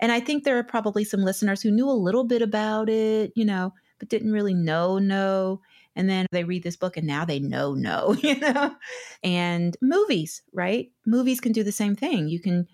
[0.00, 3.32] And I think there are probably some listeners who knew a little bit about it,
[3.34, 5.60] you know, but didn't really know know
[5.98, 8.74] and then they read this book and now they know no you know
[9.22, 12.66] and movies right movies can do the same thing you can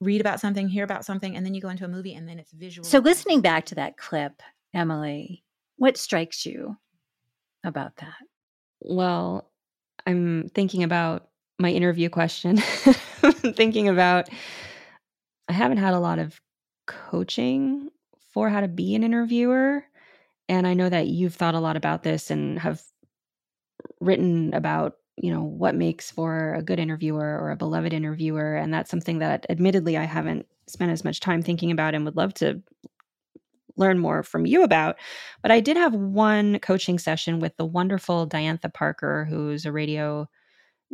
[0.00, 2.38] read about something, hear about something, and then you go into a movie and then
[2.38, 2.84] it's visual.
[2.84, 4.42] So, listening back to that clip,
[4.74, 5.44] Emily,
[5.76, 6.76] what strikes you
[7.64, 8.14] about that?
[8.80, 9.50] Well,
[10.06, 11.28] I'm thinking about
[11.58, 12.56] my interview question.
[13.54, 14.30] thinking about,
[15.48, 16.40] I haven't had a lot of
[16.86, 17.90] coaching
[18.32, 19.84] for how to be an interviewer.
[20.50, 22.82] And I know that you've thought a lot about this and have
[24.00, 28.72] written about you know what makes for a good interviewer or a beloved interviewer and
[28.72, 32.32] that's something that admittedly i haven't spent as much time thinking about and would love
[32.32, 32.62] to
[33.76, 34.96] learn more from you about
[35.42, 40.26] but i did have one coaching session with the wonderful diantha parker who's a radio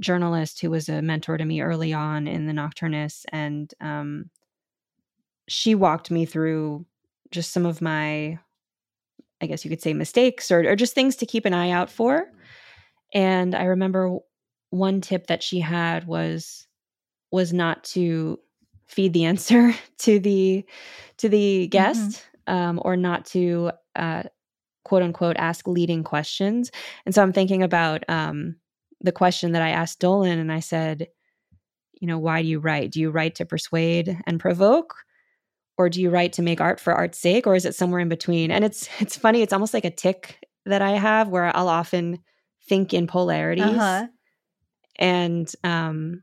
[0.01, 4.29] journalist who was a mentor to me early on in the Nocturnists and um,
[5.49, 6.85] she walked me through
[7.31, 8.39] just some of my
[9.41, 11.91] i guess you could say mistakes or, or just things to keep an eye out
[11.91, 12.27] for
[13.15, 14.19] and I remember
[14.71, 16.67] one tip that she had was
[17.33, 18.39] was not to
[18.87, 20.65] feed the answer to the
[21.19, 22.55] to the guest mm-hmm.
[22.55, 24.25] um, or not to uh,
[24.85, 26.71] quote unquote ask leading questions.
[27.05, 28.57] And so I'm thinking about um,
[29.01, 31.09] the question that I asked Dolen, and I said,
[32.01, 32.93] you know, why do you write?
[32.93, 34.95] Do you write to persuade and provoke?
[35.79, 38.09] Or do you write to make art for art's sake, or is it somewhere in
[38.09, 38.51] between?
[38.51, 39.43] And it's it's funny.
[39.43, 42.19] It's almost like a tic that I have, where I'll often
[42.69, 44.07] think in polarities uh-huh.
[44.97, 46.23] and um,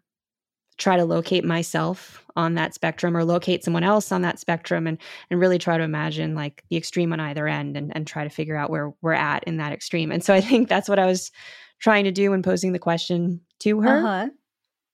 [0.78, 4.98] try to locate myself on that spectrum or locate someone else on that spectrum and
[5.30, 8.30] and really try to imagine like the extreme on either end and, and try to
[8.30, 10.12] figure out where we're at in that extreme.
[10.12, 11.32] And so I think that's what I was
[11.80, 13.98] trying to do when posing the question to her.
[13.98, 14.30] Uh-huh.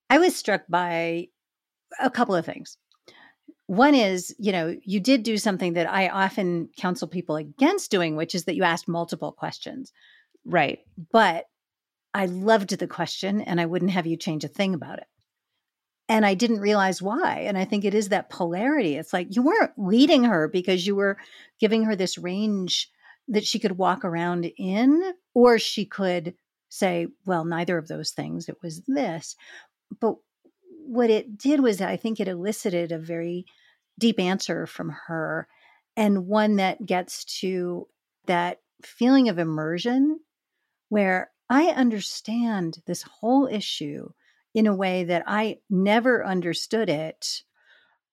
[0.10, 1.28] I was struck by
[2.00, 2.78] a couple of things.
[3.70, 8.16] One is, you know, you did do something that I often counsel people against doing,
[8.16, 9.94] which is that you asked multiple questions.
[10.44, 10.80] Right.
[11.12, 11.46] But
[12.12, 15.06] I loved the question and I wouldn't have you change a thing about it.
[16.08, 17.42] And I didn't realize why.
[17.42, 18.96] And I think it is that polarity.
[18.96, 21.20] It's like you weren't leading her because you were
[21.60, 22.90] giving her this range
[23.28, 26.34] that she could walk around in, or she could
[26.70, 28.50] say, well, neither of those things.
[28.50, 29.36] It was this.
[30.02, 30.16] But
[30.88, 33.46] what it did was, I think it elicited a very
[34.00, 35.48] deep answer from her
[35.96, 37.88] and one that gets to
[38.26, 40.20] that feeling of immersion
[40.90, 44.10] where I understand this whole issue
[44.54, 47.44] in a way that I never understood it,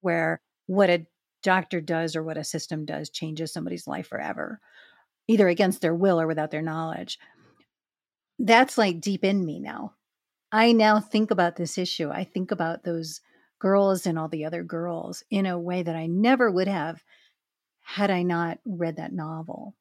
[0.00, 1.06] where what a
[1.42, 4.60] doctor does or what a system does changes somebody's life forever,
[5.28, 7.18] either against their will or without their knowledge.
[8.38, 9.94] That's like deep in me now.
[10.52, 12.10] I now think about this issue.
[12.10, 13.20] I think about those
[13.58, 17.02] girls and all the other girls in a way that I never would have
[17.82, 19.74] had I not read that novel.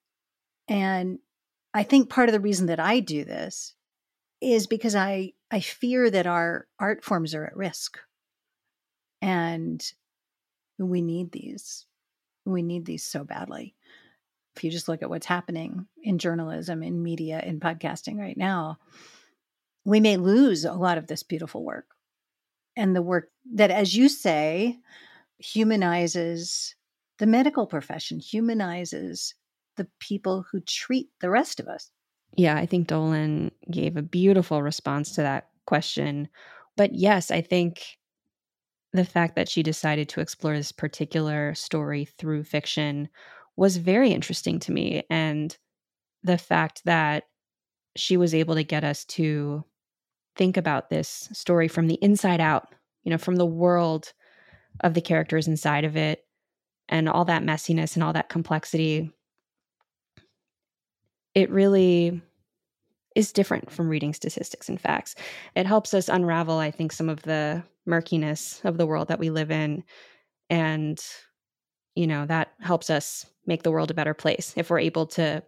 [0.68, 1.20] And
[1.74, 3.74] I think part of the reason that I do this
[4.42, 8.00] is because I I fear that our art forms are at risk.
[9.22, 9.84] And
[10.78, 11.86] we need these.
[12.46, 13.76] We need these so badly.
[14.56, 18.78] If you just look at what's happening in journalism, in media, in podcasting right now,
[19.84, 21.95] we may lose a lot of this beautiful work.
[22.76, 24.78] And the work that, as you say,
[25.40, 26.76] humanizes
[27.20, 29.34] the medical profession, humanizes
[29.78, 31.92] the people who treat the rest of us?
[32.36, 36.28] Yeah, I think Dolen gave a beautiful response to that question.
[36.76, 37.98] But yes, I think
[38.92, 43.10] the fact that she decided to explore this particular story through fiction
[43.56, 45.04] was very interesting to me.
[45.10, 45.56] And
[46.24, 47.24] the fact that
[47.96, 49.64] she was able to get us to
[50.36, 52.68] think about this story from the inside out,
[53.04, 54.14] you know, from the world
[54.82, 56.26] of the characters inside of it
[56.90, 59.12] and all that messiness and all that complexity
[61.36, 62.22] it really
[63.16, 65.16] is different from reading statistics and facts.
[65.56, 69.30] It helps us unravel, I think, some of the murkiness of the world that we
[69.30, 69.84] live in.
[70.50, 71.00] And,
[71.96, 75.44] you know, that helps us make the world a better place if we're able to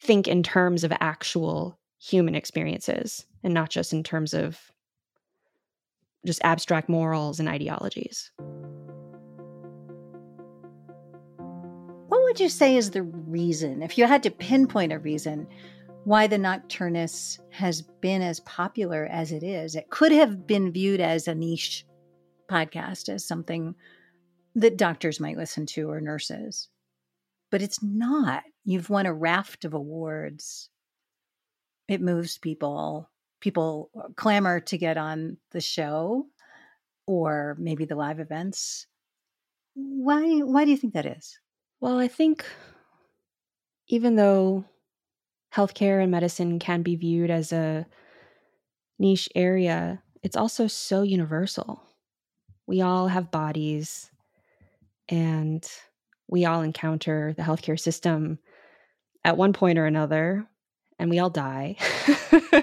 [0.00, 4.72] think in terms of actual human experiences and not just in terms of
[6.26, 8.32] just abstract morals and ideologies.
[12.08, 15.46] What would you say is the reason, if you had to pinpoint a reason,
[16.04, 19.76] why the Nocturnists has been as popular as it is?
[19.76, 21.86] It could have been viewed as a niche
[22.50, 23.74] podcast, as something
[24.56, 26.68] that doctors might listen to or nurses,
[27.50, 28.42] but it's not.
[28.64, 30.68] You've won a raft of awards.
[31.88, 33.10] It moves people.
[33.40, 36.26] People uh, clamor to get on the show
[37.06, 38.86] or maybe the live events.
[39.74, 41.38] Why why do you think that is?
[41.80, 42.44] Well, I think
[43.88, 44.64] even though
[45.54, 47.86] healthcare and medicine can be viewed as a
[48.98, 51.82] niche area, it's also so universal.
[52.66, 54.10] we all have bodies
[55.08, 55.68] and
[56.28, 58.38] we all encounter the healthcare system
[59.24, 60.46] at one point or another
[61.02, 61.76] and we all die.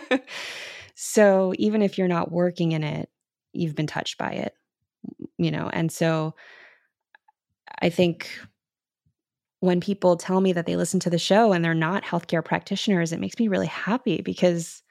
[0.96, 3.10] so even if you're not working in it,
[3.52, 4.54] you've been touched by it,
[5.38, 5.70] you know.
[5.72, 6.36] And so
[7.82, 8.30] I think
[9.60, 13.12] when people tell me that they listen to the show and they're not healthcare practitioners,
[13.12, 14.84] it makes me really happy because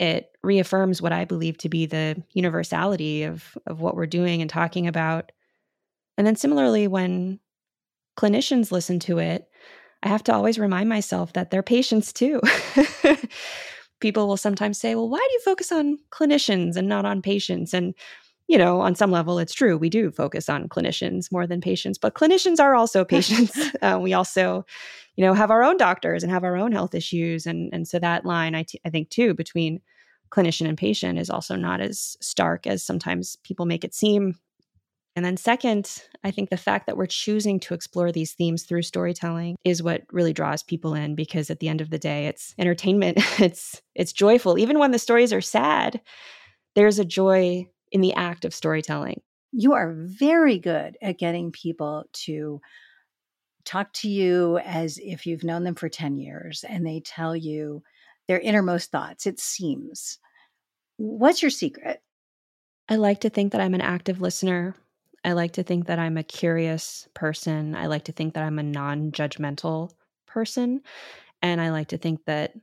[0.00, 4.50] it reaffirms what I believe to be the universality of of what we're doing and
[4.50, 5.30] talking about.
[6.18, 7.38] And then similarly when
[8.18, 9.48] clinicians listen to it,
[10.02, 12.40] I have to always remind myself that they're patients too.
[14.00, 17.74] People will sometimes say, "Well, why do you focus on clinicians and not on patients?"
[17.74, 17.94] And
[18.48, 19.78] you know, on some level, it's true.
[19.78, 23.56] We do focus on clinicians more than patients, but clinicians are also patients.
[23.82, 24.66] uh, we also,
[25.16, 27.98] you know, have our own doctors and have our own health issues, and and so
[27.98, 29.80] that line, I, t- I think, too, between
[30.30, 34.36] clinician and patient is also not as stark as sometimes people make it seem.
[35.16, 38.82] And then, second, I think the fact that we're choosing to explore these themes through
[38.82, 42.54] storytelling is what really draws people in because at the end of the day, it's
[42.58, 43.18] entertainment.
[43.40, 44.58] it's it's joyful.
[44.58, 46.00] Even when the stories are sad,
[46.76, 49.20] there's a joy in the act of storytelling.
[49.52, 52.60] You are very good at getting people to
[53.64, 57.82] talk to you as if you've known them for 10 years and they tell you
[58.28, 60.18] their innermost thoughts, it seems.
[60.96, 62.00] What's your secret?
[62.88, 64.74] I like to think that I'm an active listener.
[65.24, 67.74] I like to think that I'm a curious person.
[67.74, 69.90] I like to think that I'm a non judgmental
[70.26, 70.80] person.
[71.42, 72.54] And I like to think that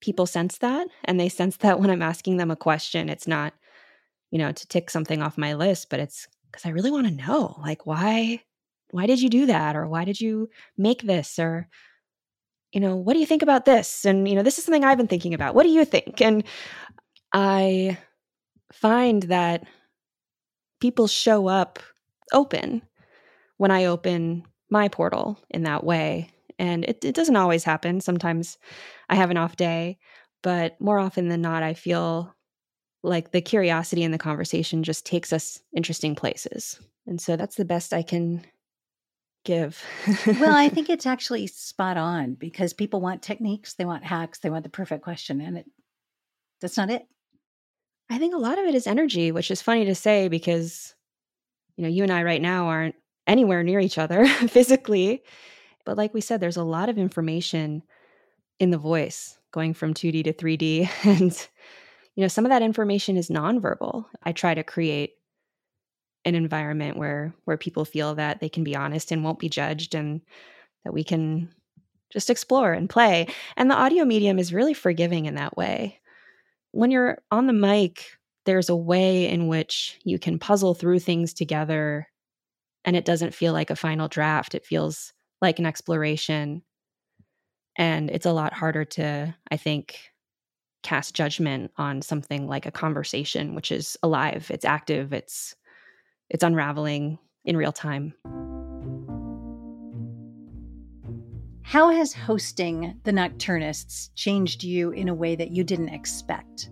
[0.00, 0.86] people sense that.
[1.04, 3.54] And they sense that when I'm asking them a question, it's not,
[4.30, 7.26] you know, to tick something off my list, but it's because I really want to
[7.26, 8.42] know, like, why,
[8.90, 9.76] why did you do that?
[9.76, 11.38] Or why did you make this?
[11.38, 11.68] Or,
[12.72, 14.04] you know, what do you think about this?
[14.04, 15.54] And, you know, this is something I've been thinking about.
[15.54, 16.20] What do you think?
[16.20, 16.44] And
[17.32, 17.98] I
[18.72, 19.64] find that
[20.82, 21.78] people show up
[22.32, 22.82] open
[23.56, 26.28] when I open my portal in that way.
[26.58, 28.00] And it, it doesn't always happen.
[28.00, 28.58] Sometimes
[29.08, 29.96] I have an off day,
[30.42, 32.34] but more often than not, I feel
[33.04, 36.80] like the curiosity in the conversation just takes us interesting places.
[37.06, 38.44] And so that's the best I can
[39.44, 39.84] give.
[40.40, 44.50] well, I think it's actually spot on because people want techniques, they want hacks, they
[44.50, 45.66] want the perfect question, and it
[46.60, 47.06] that's not it.
[48.12, 50.94] I think a lot of it is energy, which is funny to say because
[51.76, 52.94] you know, you and I right now aren't
[53.26, 55.22] anywhere near each other physically.
[55.84, 57.82] But like we said, there's a lot of information
[58.58, 60.88] in the voice going from 2D to 3D.
[61.04, 61.48] And,
[62.14, 64.04] you know, some of that information is nonverbal.
[64.22, 65.14] I try to create
[66.26, 69.94] an environment where where people feel that they can be honest and won't be judged
[69.94, 70.20] and
[70.84, 71.48] that we can
[72.12, 75.98] just explore and play and the audio medium is really forgiving in that way
[76.72, 81.32] when you're on the mic there's a way in which you can puzzle through things
[81.32, 82.08] together
[82.84, 86.62] and it doesn't feel like a final draft it feels like an exploration
[87.76, 89.98] and it's a lot harder to i think
[90.82, 95.54] cast judgment on something like a conversation which is alive it's active it's
[96.32, 98.14] it's unraveling in real time.
[101.72, 106.68] How has hosting the Nocturnists changed you in a way that you didn't expect?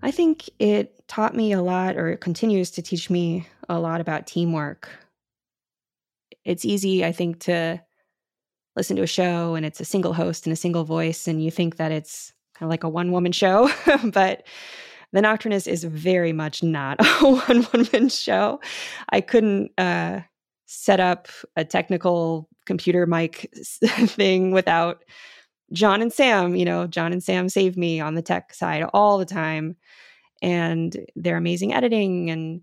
[0.00, 4.00] I think it taught me a lot, or it continues to teach me a lot
[4.00, 4.88] about teamwork.
[6.44, 7.82] It's easy, I think, to
[8.76, 11.50] listen to a show and it's a single host and a single voice, and you
[11.50, 13.68] think that it's kind of like a one woman show.
[14.04, 14.46] but
[15.12, 18.60] the Nocturnist is very much not a one woman show.
[19.08, 20.20] I couldn't uh,
[20.66, 23.50] set up a technical computer mic
[24.06, 25.04] thing without
[25.72, 26.56] John and Sam.
[26.56, 29.76] You know, John and Sam save me on the tech side all the time.
[30.42, 32.60] And their amazing editing and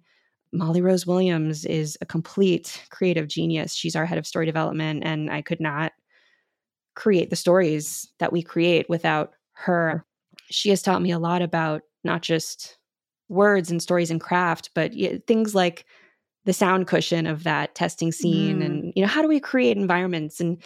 [0.54, 3.74] Molly Rose Williams is a complete creative genius.
[3.74, 5.94] She's our head of story development, and I could not
[6.96, 10.06] create the stories that we create without her.
[10.50, 12.78] She has taught me a lot about not just
[13.30, 14.92] words and stories and craft, but
[15.26, 15.86] things like
[16.46, 18.66] the sound cushion of that testing scene mm.
[18.66, 20.62] and you know how do we create environments and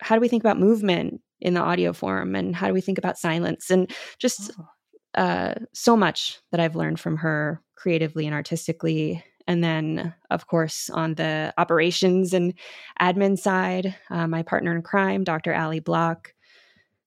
[0.00, 2.98] how do we think about movement in the audio form and how do we think
[2.98, 5.20] about silence and just oh.
[5.20, 9.24] uh, so much that I've learned from her creatively and artistically.
[9.48, 12.54] And then, of course, on the operations and
[13.00, 15.52] admin side, uh, my partner in crime, Dr.
[15.52, 16.32] Ali Block,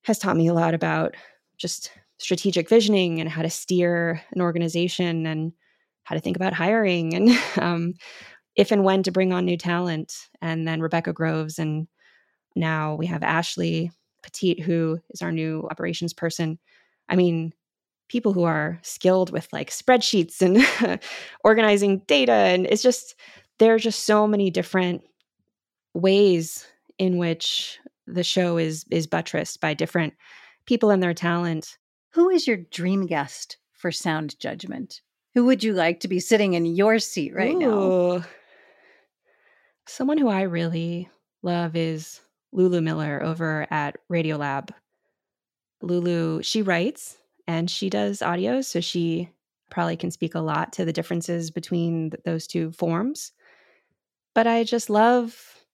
[0.04, 1.16] has taught me a lot about
[1.58, 5.54] just strategic visioning and how to steer an organization and
[6.06, 7.93] how to think about hiring and um,
[8.56, 10.14] if and when to bring on new talent.
[10.41, 11.88] And then Rebecca Groves, and
[12.56, 13.91] now we have Ashley
[14.24, 16.58] Petit, who is our new operations person.
[17.10, 17.53] I mean,
[18.08, 20.99] people who are skilled with like spreadsheets and
[21.43, 22.32] organizing data.
[22.32, 23.16] And it's just,
[23.60, 25.03] there are just so many different
[25.93, 26.66] ways
[26.97, 30.14] in which the show is is buttressed by different
[30.66, 31.78] people and their talent.
[32.14, 35.01] Who is your dream guest for sound judgment?
[35.36, 38.20] Who would you like to be sitting in your seat right Ooh.
[38.20, 38.26] now?
[39.86, 41.10] Someone who I really
[41.44, 42.22] love is
[42.54, 44.70] Lulu Miller over at Radiolab.
[45.82, 47.18] Lulu, she writes
[47.48, 49.30] and she does audio, so she
[49.70, 53.34] probably can speak a lot to the differences between th- those two forms.
[54.34, 55.66] But I just love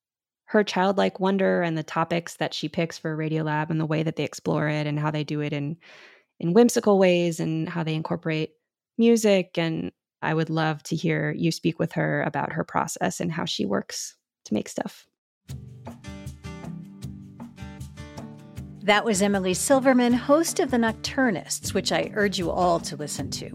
[0.46, 4.16] her childlike wonder and the topics that she picks for Radiolab and the way that
[4.16, 5.78] they explore it and how they do it in
[6.40, 8.54] in whimsical ways and how they incorporate
[9.02, 9.92] music and
[10.22, 13.66] I would love to hear you speak with her about her process and how she
[13.66, 15.08] works to make stuff.
[18.84, 23.30] That was Emily Silverman, host of The Nocturnists, which I urge you all to listen
[23.32, 23.52] to.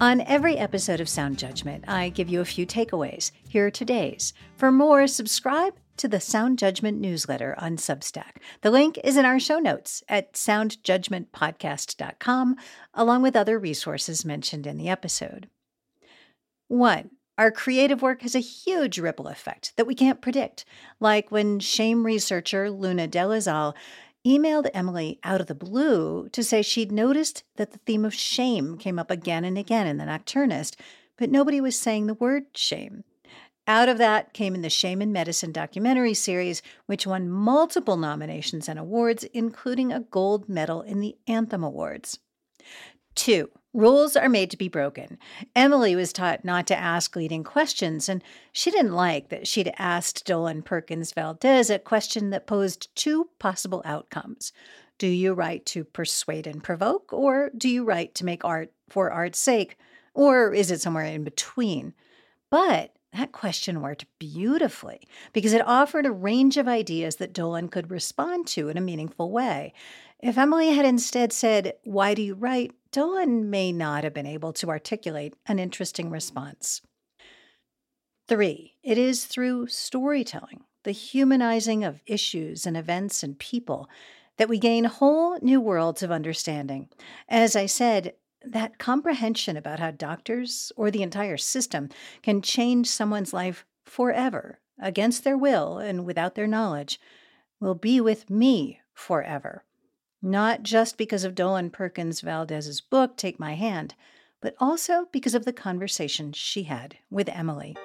[0.00, 3.30] On every episode of Sound Judgment, I give you a few takeaways.
[3.48, 4.32] Here are today's.
[4.56, 8.36] For more, subscribe to the Sound Judgment newsletter on Substack.
[8.62, 12.56] The link is in our show notes at soundjudgmentpodcast.com,
[12.94, 15.48] along with other resources mentioned in the episode.
[16.68, 17.10] 1.
[17.38, 20.64] Our creative work has a huge ripple effect that we can't predict,
[21.00, 23.74] like when shame researcher Luna Dolezal
[24.26, 28.78] emailed Emily out of the blue to say she'd noticed that the theme of shame
[28.78, 30.74] came up again and again in The Nocturnist,
[31.16, 33.04] but nobody was saying the word shame.
[33.66, 38.68] Out of that came in the Shame in Medicine documentary series, which won multiple nominations
[38.68, 42.18] and awards, including a gold medal in the Anthem Awards.
[43.14, 45.18] Two, Rules are made to be broken.
[45.54, 50.24] Emily was taught not to ask leading questions, and she didn't like that she'd asked
[50.24, 54.50] Dolen Perkins Valdez a question that posed two possible outcomes.
[54.96, 59.10] Do you write to persuade and provoke, or do you write to make art for
[59.10, 59.76] art's sake,
[60.14, 61.92] or is it somewhere in between?
[62.48, 65.00] But that question worked beautifully
[65.32, 69.30] because it offered a range of ideas that Dolen could respond to in a meaningful
[69.30, 69.72] way.
[70.20, 72.72] If Emily had instead said, Why do you write?
[72.92, 76.80] Dolen may not have been able to articulate an interesting response.
[78.28, 83.88] Three, it is through storytelling, the humanizing of issues and events and people,
[84.36, 86.88] that we gain whole new worlds of understanding.
[87.28, 88.14] As I said,
[88.52, 91.88] that comprehension about how doctors or the entire system
[92.22, 97.00] can change someone's life forever against their will and without their knowledge
[97.60, 99.64] will be with me forever
[100.22, 103.94] not just because of Dolen Perkins Valdez's book, Take My Hand,
[104.40, 107.76] but also because of the conversation she had with Emily.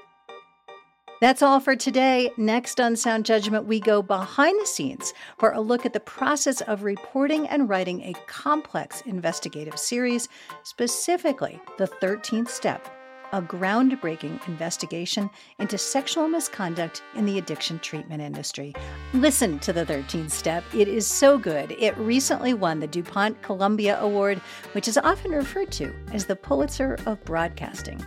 [1.22, 2.32] That's all for today.
[2.36, 6.61] Next on Sound Judgment, we go behind the scenes for a look at the process
[6.61, 10.28] of reporting and writing a complex investigative series,
[10.63, 12.89] specifically the 13th step
[13.34, 18.74] a groundbreaking investigation into sexual misconduct in the addiction treatment industry.
[19.13, 20.65] Listen to the 13th step.
[20.74, 21.72] It is so good.
[21.80, 24.39] It recently won the DuPont Columbia Award,
[24.74, 28.05] which is often referred to as the Pulitzer of Broadcasting.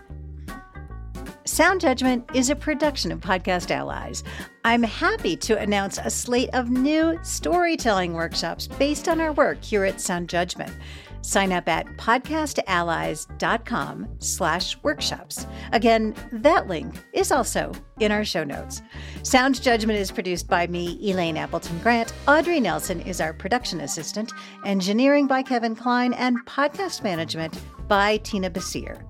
[1.47, 4.25] Sound Judgment is a production of Podcast Allies.
[4.65, 9.85] I'm happy to announce a slate of new storytelling workshops based on our work here
[9.85, 10.73] at Sound Judgment.
[11.21, 15.47] Sign up at podcastallies.com slash workshops.
[15.73, 18.81] Again, that link is also in our show notes.
[19.23, 22.15] Sound Judgment is produced by me, Elaine Appleton Grant.
[22.27, 24.33] Audrey Nelson is our production assistant,
[24.65, 29.03] engineering by Kevin Klein, and podcast management by Tina Basir.